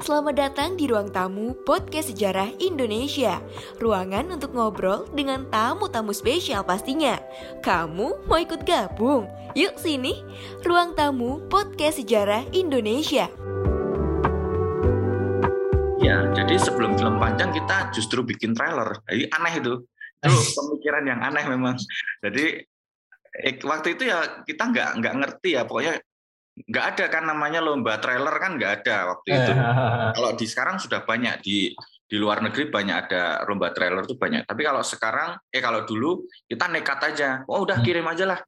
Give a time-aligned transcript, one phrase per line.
[0.00, 3.36] Selamat datang di ruang tamu Podcast Sejarah Indonesia.
[3.84, 7.20] Ruangan untuk ngobrol dengan tamu-tamu spesial pastinya.
[7.60, 9.28] Kamu mau ikut gabung?
[9.52, 10.24] Yuk sini,
[10.64, 13.28] ruang tamu Podcast Sejarah Indonesia.
[16.00, 18.96] Ya, jadi sebelum film panjang kita justru bikin trailer.
[19.04, 19.84] Jadi aneh itu.
[20.24, 21.76] Itu pemikiran yang aneh memang.
[22.24, 22.64] Jadi
[23.36, 26.00] eh, waktu itu ya kita nggak nggak ngerti ya pokoknya
[26.56, 29.52] nggak ada kan namanya lomba trailer kan nggak ada waktu itu.
[30.16, 31.72] kalau di sekarang sudah banyak di
[32.10, 34.42] di luar negeri banyak ada lomba trailer tuh banyak.
[34.44, 37.28] Tapi kalau sekarang eh kalau dulu kita nekat aja.
[37.46, 38.40] Oh udah kirim aja lah.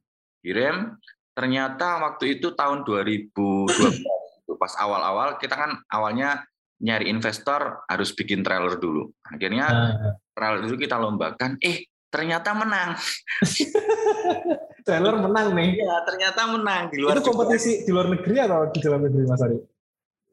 [0.43, 0.99] Kirim.
[1.33, 6.45] Ternyata waktu itu tahun 2012 pas awal-awal kita kan awalnya
[6.83, 9.09] nyari investor harus bikin trailer dulu.
[9.23, 9.95] Akhirnya
[10.35, 11.55] trailer itu kita lombakan.
[11.63, 12.99] Eh ternyata menang.
[14.83, 15.69] trailer menang nih.
[15.79, 17.17] Iya, ternyata menang di luar.
[17.17, 17.85] Itu kompetisi juga.
[17.87, 19.57] di luar negeri atau di dalam negeri Mas Ari?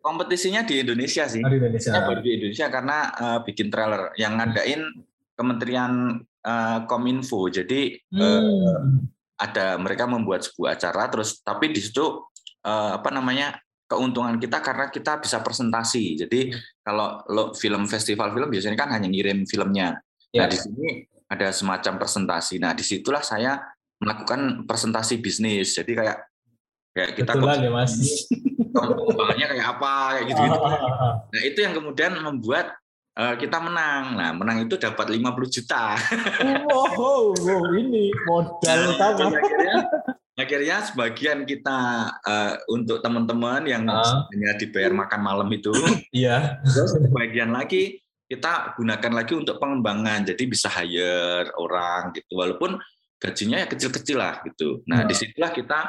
[0.00, 1.42] Kompetisinya di Indonesia sih.
[1.42, 1.90] Oh, di Indonesia.
[1.92, 4.82] Ya, di Indonesia karena uh, bikin trailer yang ngadain
[5.38, 7.48] Kementerian uh, Kominfo.
[7.48, 8.20] Jadi hmm.
[8.20, 8.80] uh,
[9.40, 12.28] ada mereka membuat sebuah acara terus tapi di situ
[12.66, 13.56] uh, apa namanya?
[13.90, 16.14] keuntungan kita karena kita bisa presentasi.
[16.14, 19.98] Jadi kalau lo film festival film biasanya kan hanya ngirim filmnya.
[20.30, 20.46] Nah, ya.
[20.46, 22.62] di sini ada semacam presentasi.
[22.62, 23.58] Nah, di situlah saya
[24.00, 25.76] melakukan presentasi bisnis.
[25.76, 26.18] Jadi kayak
[26.96, 27.92] kayak kita Betulan ya mas.
[28.70, 30.58] Pengembangannya kayak apa kayak gitu gitu.
[31.30, 32.66] Nah itu yang kemudian membuat
[33.20, 34.04] uh, kita menang.
[34.16, 35.94] Nah menang itu dapat 50 juta.
[36.66, 39.26] wow, wow ini modal nah, utama.
[39.36, 39.76] Akhirnya,
[40.40, 41.78] akhirnya sebagian kita
[42.24, 44.24] uh, untuk teman-teman yang uh.
[44.32, 45.70] hanya dibayar makan malam itu.
[46.10, 46.58] Iya.
[46.64, 50.24] Terus sebagian lagi kita gunakan lagi untuk pengembangan.
[50.24, 52.38] Jadi bisa hire orang gitu.
[52.38, 52.78] Walaupun
[53.20, 54.80] gajinya ya kecil-kecil lah gitu.
[54.88, 55.08] Nah, hmm.
[55.12, 55.80] di situlah kita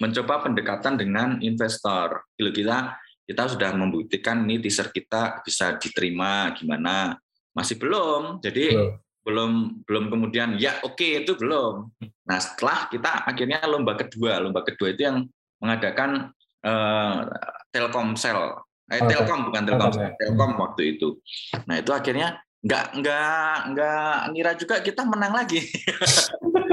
[0.00, 2.24] mencoba pendekatan dengan investor.
[2.34, 2.96] Kalau kita
[3.28, 7.12] kita sudah membuktikan ini teaser kita bisa diterima gimana,
[7.52, 8.40] masih belum.
[8.40, 8.96] Jadi hmm.
[9.20, 9.52] belum
[9.84, 11.92] belum kemudian ya oke okay, itu belum.
[12.24, 15.28] Nah, setelah kita akhirnya lomba kedua, lomba kedua itu yang
[15.60, 16.32] mengadakan
[16.64, 17.28] uh,
[17.68, 18.64] Telkomsel.
[18.88, 19.20] Eh, okay.
[19.20, 20.16] Telkom bukan Telkom, okay.
[20.16, 21.20] Telkom waktu itu.
[21.68, 25.60] Nah, itu akhirnya nggak nggak nggak ngira juga kita menang lagi.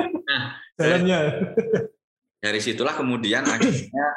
[0.75, 1.19] nah, jalannya.
[2.39, 4.07] Dari situlah kemudian akhirnya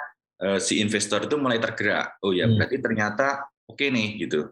[0.43, 2.21] uh, si investor itu mulai tergerak.
[2.23, 2.59] Oh ya, hmm.
[2.59, 3.27] berarti ternyata
[3.67, 4.47] oke okay nih gitu.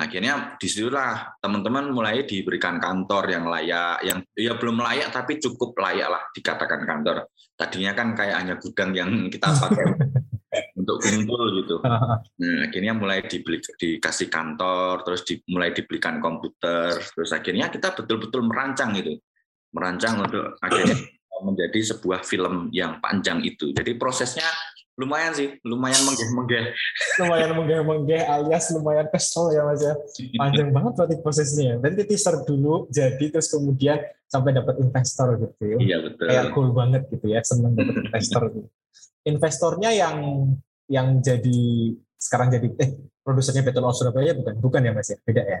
[0.00, 5.76] Akhirnya di situlah teman-teman mulai diberikan kantor yang layak, yang ya belum layak tapi cukup
[5.76, 7.28] layak lah dikatakan kantor.
[7.52, 9.84] Tadinya kan kayak hanya gudang yang kita pakai
[10.80, 11.76] untuk kumpul gitu.
[11.84, 12.18] Nah,
[12.64, 18.96] akhirnya mulai dibeli, dikasih kantor, terus di, mulai dibelikan komputer, terus akhirnya kita betul-betul merancang
[18.96, 19.20] itu,
[19.76, 20.96] merancang untuk akhirnya
[21.42, 23.72] menjadi sebuah film yang panjang itu.
[23.72, 24.46] Jadi prosesnya
[25.00, 26.76] lumayan sih, lumayan menggeh-menggeh.
[27.24, 29.96] Lumayan menggeh-menggeh alias lumayan kesel ya mas ya.
[30.36, 31.80] Panjang banget berarti prosesnya.
[31.80, 33.96] Berarti teaser dulu jadi terus kemudian
[34.28, 35.76] sampai dapat investor gitu ya.
[35.80, 36.26] Iya betul.
[36.28, 38.42] Kayak cool banget gitu ya, seneng dapat investor.
[38.52, 38.68] gitu.
[39.24, 40.16] Investornya yang
[40.90, 41.60] yang jadi
[42.20, 42.90] sekarang jadi eh
[43.24, 45.60] produsernya Betul Surabaya bukan bukan ya mas ya beda ya.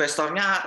[0.00, 0.64] Investornya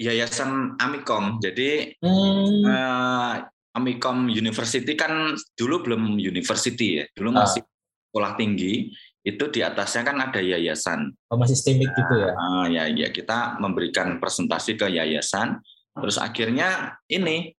[0.00, 1.36] Yayasan Amikom.
[1.44, 2.64] Jadi hmm.
[2.64, 3.36] uh,
[3.76, 7.44] Amikom University kan dulu belum university ya, dulu ah.
[7.44, 7.60] masih
[8.08, 8.88] sekolah tinggi.
[9.20, 11.12] Itu di atasnya kan ada yayasan.
[11.28, 12.32] Oh, masih sistemik gitu ya?
[12.32, 15.60] Uh, ya, ya kita memberikan presentasi ke yayasan.
[15.92, 17.52] Terus akhirnya ini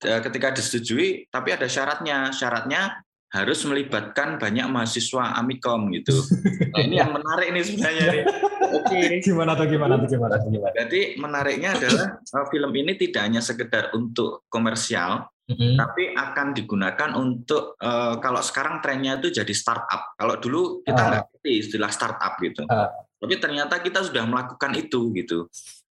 [0.00, 2.32] eh, ketika disetujui, tapi ada syaratnya.
[2.32, 6.16] Syaratnya harus melibatkan banyak mahasiswa Amikom gitu.
[6.72, 8.06] Nah, ini yang menarik ini sebenarnya.
[8.08, 8.24] Nih.
[8.72, 8.88] Oke.
[8.88, 9.20] Okay.
[9.26, 10.72] Gimana tuh gimana tuh gimana tuh gimana?
[10.72, 15.76] Jadi menariknya adalah uh, film ini tidak hanya sekedar untuk komersial, hmm.
[15.76, 20.16] tapi akan digunakan untuk uh, kalau sekarang trennya itu jadi startup.
[20.16, 21.08] Kalau dulu kita ah.
[21.08, 21.28] nggak uh.
[21.28, 22.88] ngerti istilah startup gitu, uh.
[23.20, 25.46] tapi ternyata kita sudah melakukan itu gitu.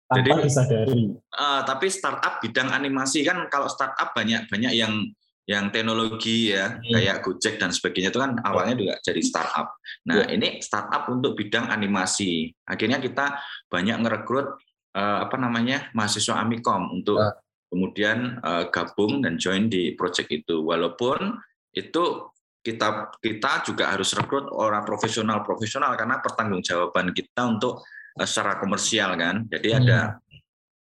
[0.10, 1.14] Tanpa jadi disadari.
[1.30, 5.06] Uh, tapi startup bidang animasi kan kalau startup banyak banyak yang
[5.50, 6.94] yang teknologi ya hmm.
[6.94, 9.82] kayak Gojek dan sebagainya itu kan awalnya juga jadi startup.
[10.06, 10.38] Nah ya.
[10.38, 12.54] ini startup untuk bidang animasi.
[12.70, 13.34] Akhirnya kita
[13.66, 14.62] banyak ngerekrut
[14.94, 17.34] uh, apa namanya mahasiswa Amikom untuk ya.
[17.66, 20.62] kemudian uh, gabung dan join di project itu.
[20.62, 21.42] Walaupun
[21.74, 22.30] itu
[22.62, 27.82] kita kita juga harus rekrut orang profesional profesional karena pertanggungjawaban kita untuk
[28.22, 29.50] uh, secara komersial kan.
[29.50, 29.80] Jadi hmm.
[29.82, 30.00] ada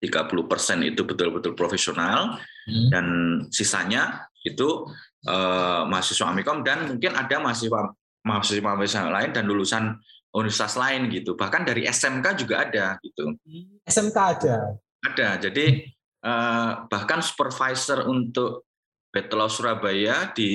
[0.03, 2.91] 30% itu betul-betul profesional hmm.
[2.91, 3.07] dan
[3.51, 4.87] sisanya itu
[5.27, 7.91] uh, mahasiswa Amikom dan mungkin ada mahasiswa
[8.23, 9.85] mahasiswa mahasiswa lain dan lulusan
[10.35, 11.35] universitas lain gitu.
[11.35, 13.35] Bahkan dari SMK juga ada gitu.
[13.89, 14.57] SMK ada.
[15.03, 15.29] Ada.
[15.49, 15.89] Jadi
[16.23, 18.69] uh, bahkan supervisor untuk
[19.19, 20.53] of Surabaya di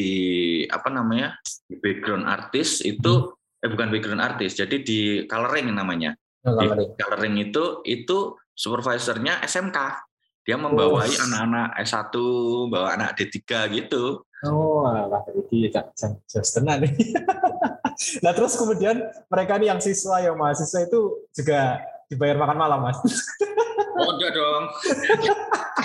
[0.72, 1.36] apa namanya
[1.68, 6.16] di background artis itu eh bukan background artis jadi di coloring namanya.
[6.48, 6.96] Oh, coloring.
[6.96, 8.18] Di coloring itu itu
[8.54, 9.78] supervisornya SMK
[10.44, 11.24] dia membawai oh.
[11.24, 12.16] anak-anak S1,
[12.68, 13.40] bawa anak D3
[13.80, 14.28] gitu.
[14.44, 15.72] Oh, lah jadi
[16.28, 17.16] jelas tenang nih.
[18.24, 19.00] nah terus kemudian
[19.32, 21.80] mereka nih yang siswa, yang mahasiswa itu juga
[22.12, 23.00] dibayar makan malam, Mas?
[24.04, 24.64] oh, enggak dong.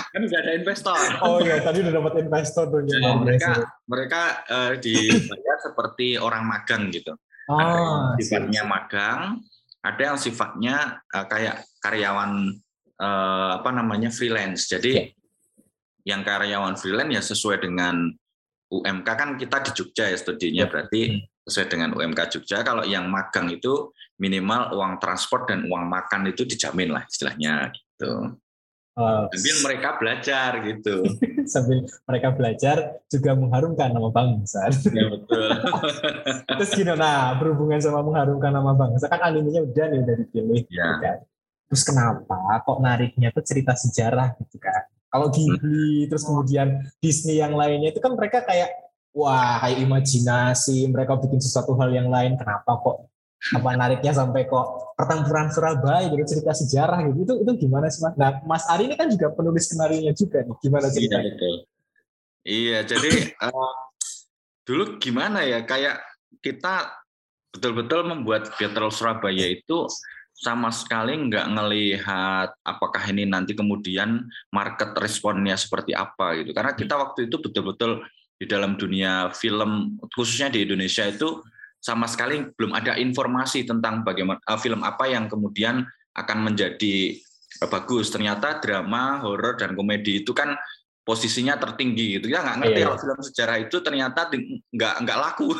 [0.09, 0.99] kan udah ada investor.
[1.23, 2.83] Oh iya, tadi udah dapat investor tuh.
[2.83, 3.51] Ya, mereka
[3.87, 4.21] mereka
[4.51, 7.15] uh, dibayar seperti orang magang gitu.
[7.47, 9.21] Oh, ada yang sifatnya magang,
[9.79, 10.75] ada yang sifatnya
[11.15, 12.59] uh, kayak karyawan
[12.99, 14.67] uh, apa namanya freelance.
[14.67, 15.07] Jadi yeah.
[16.15, 18.11] yang karyawan freelance ya sesuai dengan
[18.69, 20.69] UMK kan kita di Jogja ya studinya yeah.
[20.69, 21.21] berarti hmm.
[21.47, 22.61] sesuai dengan UMK Jogja.
[22.61, 28.35] Kalau yang magang itu minimal uang transport dan uang makan itu dijamin lah istilahnya gitu.
[28.99, 30.95] Uh, sambil mereka belajar gitu.
[31.55, 34.67] sambil mereka belajar juga mengharumkan nama bangsa.
[34.91, 35.49] Ya betul.
[36.59, 40.61] Terus gini, nah berhubungan sama mengharumkan nama bangsa kan animenya udah nih udah dipilih.
[40.67, 40.99] Ya.
[40.99, 41.17] Kan?
[41.69, 42.35] Terus kenapa
[42.65, 46.07] kok nariknya tuh cerita sejarah gitu kan kalau Ghibli hmm.
[46.09, 48.73] terus kemudian Disney yang lainnya itu kan mereka kayak
[49.13, 54.93] wah kayak imajinasi mereka bikin sesuatu hal yang lain kenapa kok apa nariknya sampai kok
[54.99, 58.13] pertempuran Surabaya gitu cerita sejarah gitu itu itu gimana sih mas?
[58.19, 61.31] Nah Mas Ari ini kan juga penulis skenario juga nih gimana ceritanya?
[61.39, 61.55] Iya,
[62.43, 63.73] iya jadi uh,
[64.67, 66.03] dulu gimana ya kayak
[66.43, 66.91] kita
[67.55, 69.87] betul-betul membuat Battle Surabaya itu
[70.39, 74.23] sama sekali nggak ngelihat apakah ini nanti kemudian
[74.55, 76.55] market responnya seperti apa gitu.
[76.55, 78.07] Karena kita waktu itu betul-betul
[78.39, 81.43] di dalam dunia film khususnya di Indonesia itu
[81.83, 85.83] sama sekali belum ada informasi tentang bagaimana uh, film apa yang kemudian
[86.15, 87.19] akan menjadi
[87.59, 88.07] uh, bagus.
[88.07, 90.55] Ternyata drama, horor dan komedi itu kan
[91.03, 92.31] posisinya tertinggi gitu.
[92.31, 94.31] Ya nggak ngerti iya, kalau film sejarah itu ternyata
[94.71, 95.51] nggak nggak laku.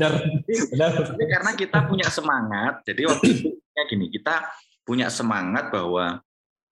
[0.00, 0.12] benar.
[0.48, 0.90] Benar.
[1.12, 4.34] Tapi karena kita punya semangat jadi waktu itu kayak gini kita
[4.80, 6.24] punya semangat bahwa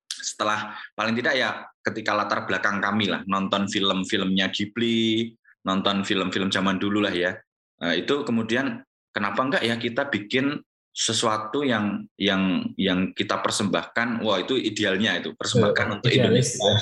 [0.08, 6.80] setelah paling tidak ya ketika latar belakang kami lah nonton film-filmnya Ghibli nonton film-film zaman
[6.80, 7.38] dulu lah ya
[7.78, 8.82] nah, itu kemudian
[9.14, 10.58] kenapa enggak ya kita bikin
[10.98, 16.74] sesuatu yang yang yang kita persembahkan wah itu idealnya itu persembahkan uh, untuk Indonesia.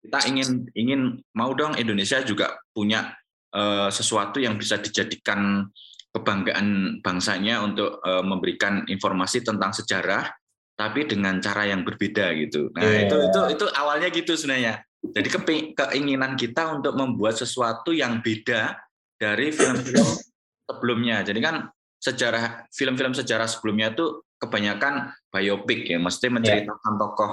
[0.00, 3.12] Kita ingin ingin mau dong Indonesia juga punya
[3.56, 5.64] uh, sesuatu yang bisa dijadikan
[6.12, 10.28] kebanggaan bangsanya untuk uh, memberikan informasi tentang sejarah
[10.76, 12.68] tapi dengan cara yang berbeda gitu.
[12.76, 13.08] Nah, yeah.
[13.08, 14.84] itu itu itu awalnya gitu sebenarnya.
[15.00, 15.28] Jadi
[15.72, 18.76] keinginan kita untuk membuat sesuatu yang beda
[19.16, 20.04] dari film-film
[20.68, 21.24] sebelumnya.
[21.24, 21.64] Jadi kan
[21.96, 27.00] sejarah film-film sejarah sebelumnya itu kebanyakan biopik ya, mesti menceritakan yeah.
[27.00, 27.32] tokoh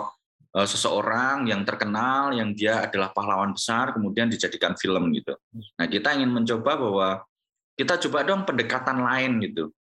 [0.53, 5.33] seseorang yang terkenal yang dia adalah pahlawan besar kemudian dijadikan film gitu.
[5.81, 7.10] Nah, kita ingin mencoba bahwa
[7.74, 9.74] kita coba dong pendekatan lain gitu.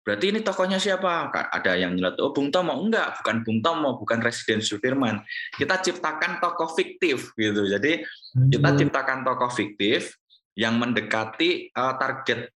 [0.00, 1.28] Berarti ini tokohnya siapa?
[1.28, 2.72] Ada yang nyelat, oh Bung Tomo.
[2.80, 5.20] Enggak, bukan Bung Tomo, bukan Residen Sudirman.
[5.52, 7.68] Kita ciptakan tokoh fiktif gitu.
[7.68, 8.00] Jadi
[8.48, 8.78] kita hmm.
[8.80, 10.16] ciptakan tokoh fiktif
[10.56, 12.48] yang mendekati uh, target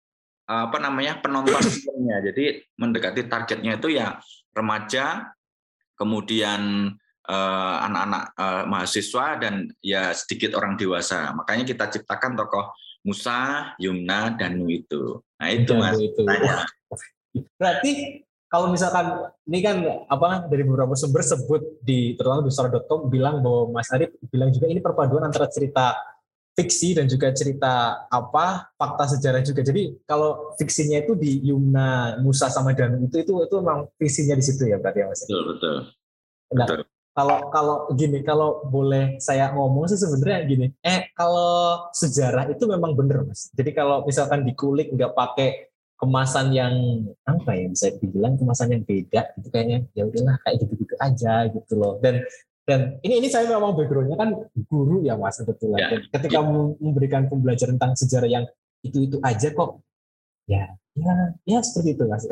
[0.48, 2.32] uh, apa namanya penonton filmnya.
[2.32, 4.16] Jadi mendekati targetnya itu ya
[4.56, 5.36] remaja,
[6.00, 11.30] kemudian Eh, anak-anak uh, mahasiswa dan ya sedikit orang dewasa.
[11.38, 15.22] Makanya kita ciptakan tokoh Musa, Yumna, dan Nu itu.
[15.42, 15.98] Nah itu mas.
[15.98, 16.22] Itu.
[17.58, 19.78] Berarti kalau misalkan ini kan
[20.12, 24.68] apa dari beberapa sumber sebut di terutama di sora.com bilang bahwa Mas Arif bilang juga
[24.68, 25.96] ini perpaduan antara cerita
[26.52, 29.64] fiksi dan juga cerita apa fakta sejarah juga.
[29.64, 34.44] Jadi kalau fiksinya itu di Yumna, Musa sama Danu itu itu itu memang fiksinya di
[34.44, 35.22] situ ya berarti ya Mas.
[35.24, 35.78] Betul betul.
[36.52, 40.68] Nah, betul kalau kalau gini kalau boleh saya ngomong sih sebenarnya gini.
[40.80, 43.52] Eh kalau sejarah itu memang bener mas.
[43.52, 46.74] Jadi kalau misalkan dikulik nggak pakai kemasan yang
[47.28, 49.84] apa ya bisa dibilang kemasan yang beda itu kayaknya.
[49.92, 52.00] Ya udahlah kayak gitu-gitu aja gitu loh.
[52.00, 52.24] Dan
[52.64, 54.32] dan ini ini saya memang backgroundnya kan
[54.72, 55.98] guru ya mas sebetulnya ya.
[56.14, 56.48] ketika ya.
[56.80, 58.46] memberikan pembelajaran tentang sejarah yang
[58.86, 59.82] itu itu aja kok
[60.48, 61.14] ya ya
[61.48, 62.28] ya seperti itu mas.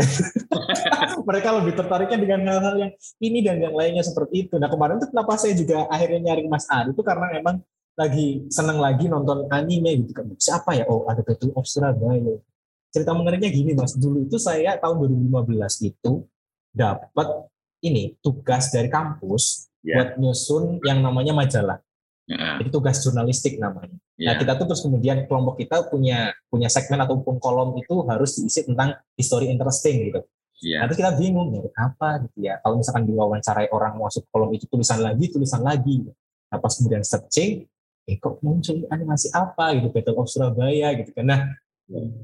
[1.29, 4.55] Mereka lebih tertariknya dengan hal-hal yang ini dan yang lainnya seperti itu.
[4.59, 7.61] Nah kemarin tuh kenapa saya juga akhirnya nyari Mas Ari itu karena emang
[7.99, 10.25] lagi seneng lagi nonton anime gitu kan.
[10.39, 10.87] Siapa ya?
[10.87, 12.39] Oh ada Battle of Surabaya.
[12.89, 13.93] Cerita menariknya gini mas.
[13.93, 16.25] Dulu itu saya tahun 2015 itu
[16.73, 17.27] dapat
[17.85, 19.99] ini tugas dari kampus yeah.
[19.99, 21.77] buat nyusun yang namanya majalah
[22.29, 22.61] Yeah.
[22.61, 23.97] Itu tugas jurnalistik namanya.
[24.13, 24.31] Yeah.
[24.31, 28.69] Nah kita tuh terus kemudian kelompok kita punya punya segmen ataupun kolom itu harus diisi
[28.69, 30.21] tentang history interesting gitu.
[30.61, 30.85] Yeah.
[30.85, 32.61] Nah, terus kita bingung ya apa gitu ya.
[32.61, 36.05] Kalau misalkan diwawancarai orang masuk kolom itu tulisan lagi, tulisan lagi.
[36.53, 37.65] Nah pas kemudian searching,
[38.05, 41.25] eh kok muncul animasi apa gitu, Battle of Surabaya gitu kan.
[41.25, 41.41] Nah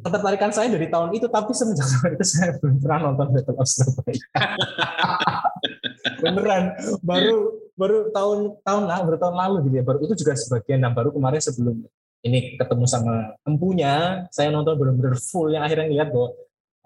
[0.05, 3.65] ketertarikan saya dari tahun itu tapi semenjak saat itu saya belum pernah nonton Battle of
[3.65, 4.25] Surabaya
[6.21, 6.63] beneran
[7.01, 10.91] baru baru tahun tahun lah baru tahun lalu gitu ya baru itu juga sebagian nah
[10.91, 11.83] baru kemarin sebelum
[12.25, 16.33] ini ketemu sama empunya saya nonton benar-benar full yang akhirnya lihat bahwa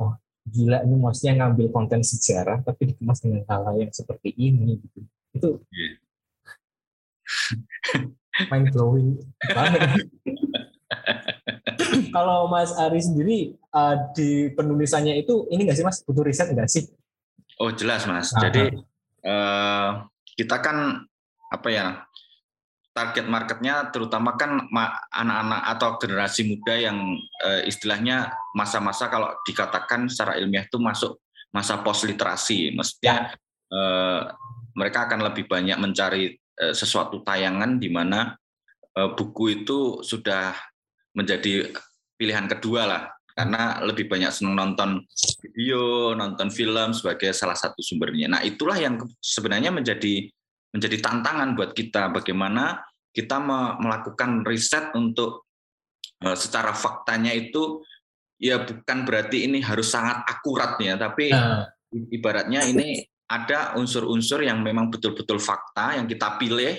[0.01, 0.13] oh
[0.49, 4.99] gila ini maksudnya ngambil konten sejarah tapi dikemas dengan hal-hal yang seperti ini gitu
[5.37, 5.93] itu yeah.
[8.51, 10.09] mind blowing banget
[12.15, 16.69] kalau Mas Ari sendiri uh, di penulisannya itu ini nggak sih Mas butuh riset nggak
[16.69, 16.89] sih?
[17.61, 18.33] Oh jelas Mas.
[18.33, 18.49] Aha.
[18.49, 18.63] Jadi
[19.25, 19.89] uh,
[20.39, 21.03] kita kan
[21.51, 21.87] apa ya
[22.95, 24.71] target marketnya terutama kan
[25.11, 31.19] anak-anak atau generasi muda yang uh, istilahnya masa-masa kalau dikatakan secara ilmiah itu masuk
[31.51, 33.75] masa post literasi, mestinya ya.
[33.75, 34.21] uh,
[34.77, 38.39] mereka akan lebih banyak mencari uh, sesuatu tayangan di mana
[38.99, 40.51] buku itu sudah
[41.15, 41.71] menjadi
[42.19, 43.03] pilihan kedua lah
[43.39, 45.07] karena lebih banyak senang nonton
[45.39, 48.27] video, nonton film sebagai salah satu sumbernya.
[48.27, 50.27] Nah, itulah yang sebenarnya menjadi
[50.75, 52.83] menjadi tantangan buat kita bagaimana
[53.15, 53.39] kita
[53.79, 55.47] melakukan riset untuk
[56.19, 57.79] eh, secara faktanya itu
[58.35, 61.63] ya bukan berarti ini harus sangat akurat ya, tapi nah.
[62.11, 66.75] ibaratnya ini ada unsur-unsur yang memang betul-betul fakta yang kita pilih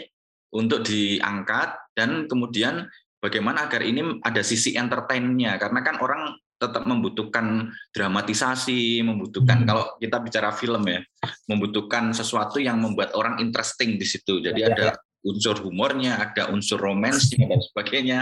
[0.53, 2.85] untuk diangkat dan kemudian
[3.17, 9.67] bagaimana agar ini ada sisi entertainnya karena kan orang tetap membutuhkan dramatisasi, membutuhkan hmm.
[9.67, 11.01] kalau kita bicara film ya,
[11.49, 14.45] membutuhkan sesuatu yang membuat orang interesting di situ.
[14.45, 14.95] Jadi ya, ada ya.
[15.25, 18.19] unsur humornya, ada unsur romansnya dan sebagainya.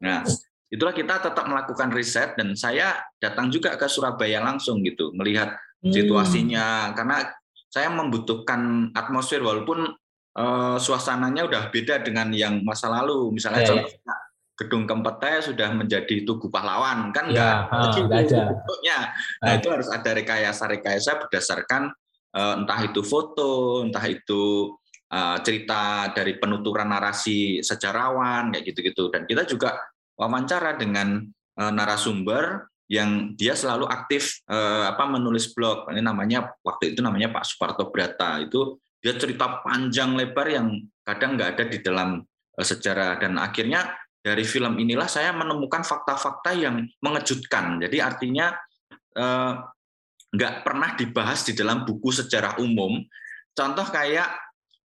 [0.00, 0.24] Nah,
[0.72, 5.52] itulah kita tetap melakukan riset dan saya datang juga ke Surabaya langsung gitu, melihat
[5.84, 5.92] hmm.
[5.92, 7.28] situasinya karena
[7.68, 9.84] saya membutuhkan atmosfer walaupun
[10.40, 13.36] uh, suasananya udah beda dengan yang masa lalu.
[13.36, 14.16] Misalnya ya, ya
[14.62, 18.98] gedung Kempete sudah menjadi tugu pahlawan kan ya, enggak ada bentuknya.
[19.42, 19.54] Nah, ah.
[19.58, 21.90] itu harus ada rekayasa-rekayasa berdasarkan
[22.36, 24.72] uh, entah itu foto, entah itu
[25.12, 29.10] uh, cerita dari penuturan narasi sejarawan kayak gitu-gitu.
[29.12, 29.76] Dan kita juga
[30.16, 31.22] wawancara dengan
[31.58, 35.88] uh, narasumber yang dia selalu aktif uh, apa menulis blog.
[35.88, 38.38] Ini namanya waktu itu namanya Pak Suparto Brata.
[38.38, 40.66] Itu dia cerita panjang lebar yang
[41.02, 46.86] kadang nggak ada di dalam sejarah dan akhirnya dari film inilah saya menemukan fakta-fakta yang
[47.02, 47.82] mengejutkan.
[47.82, 48.54] Jadi artinya
[49.18, 49.52] eh,
[50.32, 53.02] nggak pernah dibahas di dalam buku sejarah umum.
[53.52, 54.30] Contoh kayak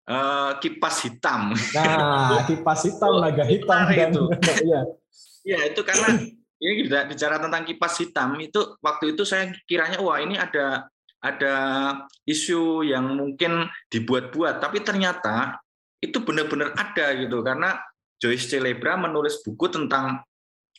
[0.09, 1.53] eh, kipas hitam.
[1.53, 4.23] Nah, kipas hitam, naga hitam dan itu.
[4.67, 4.81] Iya.
[5.47, 6.07] Iya, itu karena
[6.65, 10.89] ini bicara tentang kipas hitam itu waktu itu saya kiranya wah ini ada
[11.21, 11.55] ada
[12.25, 15.61] isu yang mungkin dibuat-buat tapi ternyata
[16.01, 17.77] itu benar-benar ada gitu karena
[18.17, 20.21] Joyce Celebra menulis buku tentang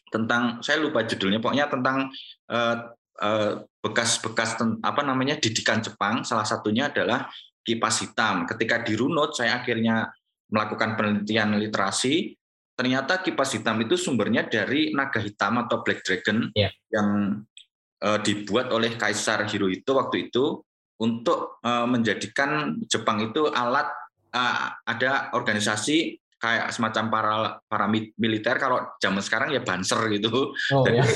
[0.08, 2.08] tentang saya lupa judulnya pokoknya tentang
[2.48, 2.76] uh,
[3.20, 3.52] uh,
[3.84, 6.24] bekas-bekas apa namanya didikan Jepang.
[6.24, 7.28] Salah satunya adalah
[7.62, 8.48] kipas hitam.
[8.48, 10.08] Ketika dirunut saya akhirnya
[10.48, 12.34] melakukan penelitian literasi.
[12.78, 16.70] Ternyata kipas hitam itu sumbernya dari naga hitam atau black dragon yeah.
[16.94, 17.42] yang
[18.06, 20.62] uh, dibuat oleh Kaisar Hirohito waktu itu
[21.02, 23.90] untuk uh, menjadikan Jepang itu alat
[24.30, 27.34] uh, ada organisasi kayak semacam para
[27.66, 30.54] para militer kalau zaman sekarang ya banser gitu.
[30.72, 31.06] Oh, Jadi, ya.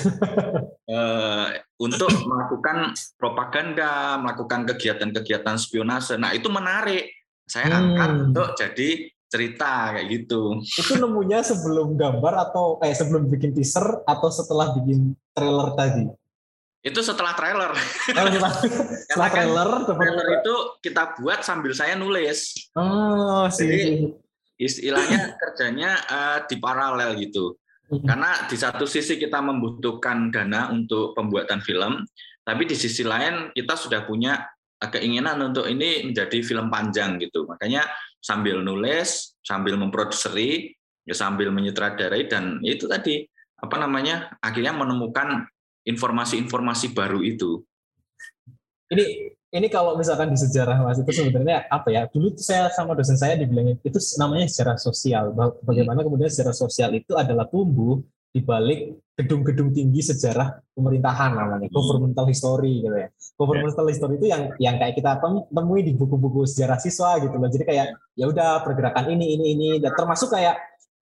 [0.91, 1.47] uh,
[1.87, 6.19] untuk melakukan propaganda, melakukan kegiatan-kegiatan spionase.
[6.19, 7.09] Nah, itu menarik.
[7.47, 7.79] Saya hmm.
[7.79, 8.89] angkat untuk jadi
[9.33, 10.61] cerita kayak gitu.
[10.61, 16.05] Itu nemunya sebelum gambar atau kayak sebelum bikin teaser atau setelah bikin trailer tadi?
[16.83, 17.73] Itu setelah trailer.
[17.73, 18.53] Oh, setelah,
[19.09, 22.53] setelah kan trailer, trailer itu kita buat sambil saya nulis.
[22.75, 23.71] Oh, sih.
[23.71, 23.83] Jadi
[24.59, 27.57] istilahnya kerjanya uh, di paralel gitu.
[27.89, 28.05] Hmm.
[28.05, 32.05] Karena di satu sisi kita membutuhkan dana untuk pembuatan film,
[32.43, 34.43] tapi di sisi lain kita sudah punya
[34.83, 37.47] keinginan untuk ini menjadi film panjang gitu.
[37.47, 37.87] Makanya
[38.19, 40.75] sambil nulis, sambil memproduseri,
[41.07, 43.27] ya sambil menyutradarai dan itu tadi
[43.63, 45.47] apa namanya akhirnya menemukan
[45.87, 47.63] informasi-informasi baru itu.
[48.91, 52.09] Ini ini kalau misalkan di sejarah mas itu sebenarnya apa ya?
[52.09, 55.37] Dulu saya sama dosen saya dibilangin itu namanya sejarah sosial.
[55.61, 58.01] Bagaimana kemudian sejarah sosial itu adalah tumbuh
[58.33, 61.77] di balik gedung-gedung tinggi sejarah pemerintahan namanya hmm.
[61.77, 63.13] governmental history gitu ya.
[63.37, 65.21] Governmental history itu yang yang kayak kita
[65.53, 67.53] temui di buku-buku sejarah siswa gitu loh.
[67.53, 69.69] Jadi kayak ya udah pergerakan ini ini ini.
[69.85, 70.57] Dan termasuk kayak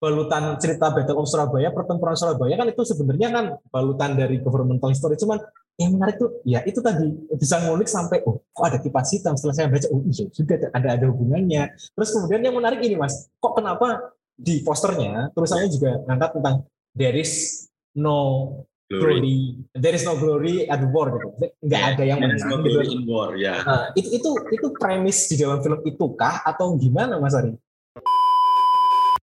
[0.01, 5.21] balutan cerita Battle of Surabaya pertempuran Surabaya kan itu sebenarnya kan balutan dari governmental history.
[5.21, 5.45] Cuman
[5.81, 7.09] yang menarik tuh ya itu tadi
[7.41, 10.89] bisa ngulik sampai oh kok ada kipas hitam setelah saya baca oh iya sudah ada
[11.01, 16.31] ada hubungannya terus kemudian yang menarik ini mas kok kenapa di posternya terusannya juga ngangkat
[16.37, 16.57] tentang
[16.93, 17.65] there is
[17.97, 18.19] no
[18.93, 19.39] glory, glory
[19.73, 21.29] there is no glory at war gitu
[21.65, 22.97] nggak yeah, ada yang menang no glory gitu.
[23.01, 23.59] in war ya yeah.
[23.65, 27.57] nah, itu itu itu premis di dalam film itu kah atau gimana mas Ari